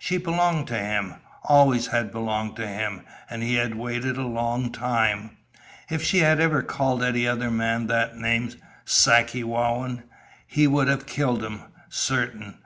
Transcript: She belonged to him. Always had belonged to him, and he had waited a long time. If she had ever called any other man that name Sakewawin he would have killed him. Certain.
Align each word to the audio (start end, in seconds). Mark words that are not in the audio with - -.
She 0.00 0.16
belonged 0.18 0.66
to 0.66 0.76
him. 0.76 1.14
Always 1.44 1.86
had 1.86 2.10
belonged 2.10 2.56
to 2.56 2.66
him, 2.66 3.02
and 3.30 3.44
he 3.44 3.54
had 3.54 3.76
waited 3.76 4.16
a 4.16 4.26
long 4.26 4.72
time. 4.72 5.36
If 5.88 6.02
she 6.02 6.18
had 6.18 6.40
ever 6.40 6.62
called 6.62 7.00
any 7.04 7.28
other 7.28 7.48
man 7.52 7.86
that 7.86 8.16
name 8.16 8.50
Sakewawin 8.84 10.02
he 10.48 10.66
would 10.66 10.88
have 10.88 11.06
killed 11.06 11.44
him. 11.44 11.60
Certain. 11.88 12.56